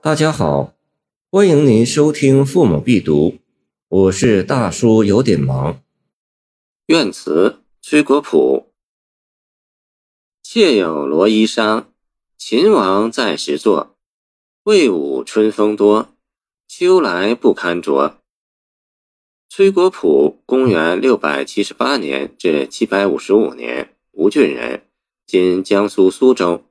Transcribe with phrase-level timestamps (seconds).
[0.00, 0.74] 大家好，
[1.28, 3.30] 欢迎您收听《父母必读》，
[3.88, 5.82] 我是大叔，有点忙。
[6.86, 8.72] 愿词，崔国普。
[10.40, 11.86] 妾有罗衣裳，
[12.36, 13.96] 秦王在时作。
[14.62, 16.10] 魏武春风多，
[16.68, 18.18] 秋来不堪着。
[19.48, 24.84] 崔国普，公元六百七十八年至七百五十五年，吴郡人，
[25.26, 26.62] 今江苏苏州。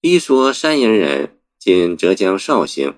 [0.00, 2.96] 一说山阴人，今浙江绍兴。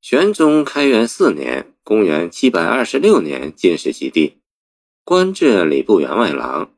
[0.00, 4.34] 玄宗开元四年（公元七百二十六年）进士及第，
[5.02, 6.72] 官至礼部员外郎。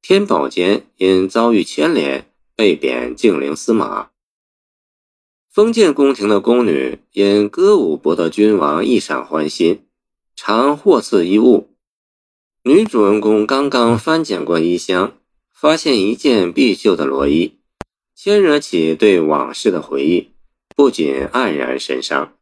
[0.00, 4.10] 天宝间因遭遇牵连，被贬静陵司马。
[5.50, 9.84] 封建宫廷的宫女因歌舞博得君王一晌欢心，
[10.36, 11.74] 常获赐衣物。
[12.62, 15.18] 女主人公刚刚翻检过衣箱，
[15.52, 17.58] 发现一件碧绣的罗衣。
[18.24, 20.28] 牵惹起对往事的回忆，
[20.76, 22.36] 不仅黯然神伤。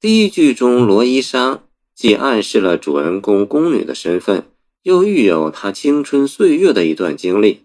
[0.00, 1.60] 第一句中“罗衣裳”
[1.94, 4.50] 既暗示了主人公宫女的身份，
[4.82, 7.64] 又寓有她青春岁月的一段经历。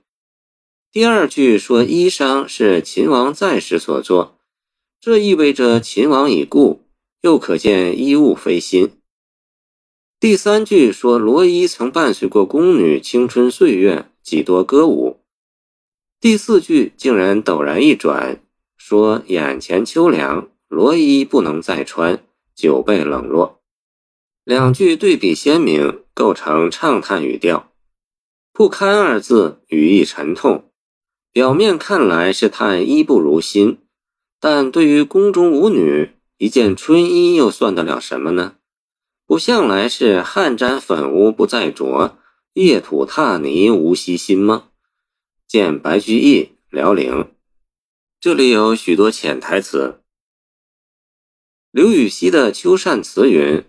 [0.91, 4.38] 第二句说衣裳是秦王在时所作，
[5.00, 6.81] 这意味着秦王已故，
[7.22, 8.91] 又可见衣物非新。
[10.19, 15.19] 第三句说罗衣曾伴随过宫女青春岁月，几多歌舞。
[16.22, 18.42] 第四句竟然陡然一转，
[18.75, 22.22] 说眼前秋凉，罗衣不能再穿，
[22.53, 23.62] 久被冷落。
[24.44, 27.72] 两句对比鲜明，构成畅叹语调。
[28.52, 30.70] 不堪二字语意沉痛，
[31.31, 33.78] 表面看来是叹衣不如新，
[34.42, 38.56] 但对于宫中舞女，一件春衣又算得了什么呢？
[39.25, 42.17] 不向来是汗沾粉污不再着，
[42.56, 44.66] 夜土踏泥无惜心吗？
[45.50, 47.31] 见白居易辽宁，
[48.22, 50.03] 这里有许多潜台词。
[51.72, 53.64] 刘禹锡的《秋扇词》云：“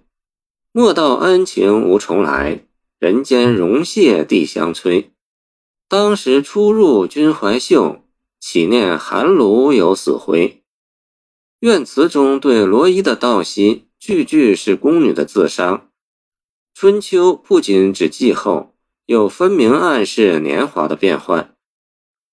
[0.73, 2.67] 莫道恩情无重来，
[2.99, 5.13] 人间容谢地相催。
[5.89, 8.05] 当时初入君怀袖，
[8.39, 10.63] 岂念寒炉有死灰。”
[11.61, 15.91] 怨词中对罗衣的道惜，句句是宫女的自伤。
[16.75, 18.75] 春秋不仅指季后，
[19.07, 21.57] 又分明暗示年华的变换。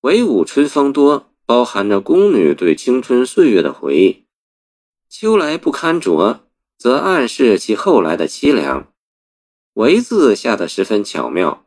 [0.02, 4.26] 唯舞春风多，包含着宫女对青春岁月的回忆；
[5.10, 6.48] 秋来不堪着，
[6.78, 8.88] 则暗示其后来的凄凉。
[9.74, 11.66] 唯字下的十分巧妙，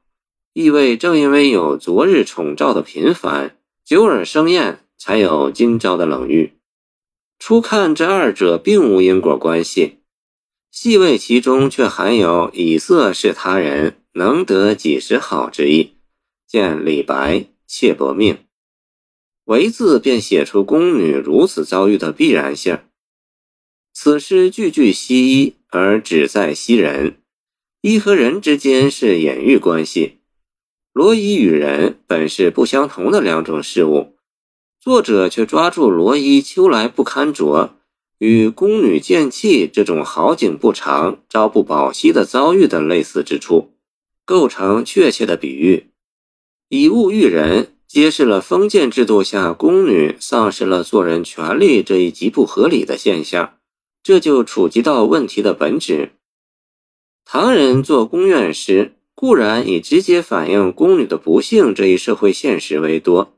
[0.53, 6.55] 意味正因为有昨日宠照的频繁，久而生厌，才有今朝的冷遇。
[7.39, 9.99] 初看这二者并无因果关系，
[10.71, 15.97] 细味其中却含有以色侍他人，能得几时好之意。
[16.47, 17.50] 见李白。
[17.73, 18.37] 妾薄命，
[19.45, 22.81] 唯字便写出宫女如此遭遇的必然性。
[23.93, 27.19] 此诗句句惜衣，而只在惜人。
[27.83, 30.19] 衣和人之间是隐喻关系。
[30.93, 34.17] 罗衣与人本是不相同的两种事物，
[34.81, 37.77] 作者却抓住罗衣秋来不堪着
[38.19, 43.75] 与宫女见气这种好景不长、朝不保夕的遭遇的类似之处，
[44.25, 45.90] 构成确切的比喻。
[46.73, 53.59] 以物喻人，揭示了封建制度下宫女丧失了做人权利这一极不合理的现象。
[54.05, 56.13] 这就触及到问题的本质。
[57.25, 63.35] 唐人做宫怨诗，固然以直接反映宫女的不幸这一社会现实为多，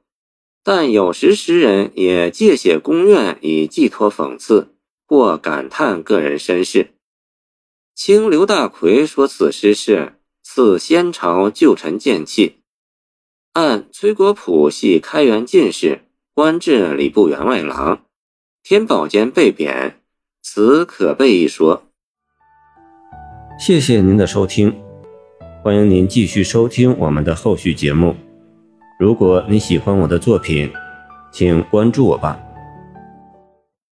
[0.63, 4.69] 但有时诗人也借写宫怨以寄托讽刺
[5.07, 6.91] 或感叹个人身世。
[7.95, 12.62] 清刘大奎说此诗是赐先朝旧臣贱气。
[13.53, 16.01] 按崔国普系开元进士，
[16.33, 18.01] 官至礼部员外郎，
[18.63, 20.01] 天宝间被贬，
[20.41, 21.83] 此可备一说。
[23.59, 24.75] 谢谢您的收听，
[25.63, 28.17] 欢迎您继续收听我们的后续节目。
[28.99, 30.73] 如果你喜欢我的作品，
[31.31, 32.41] 请关注我吧。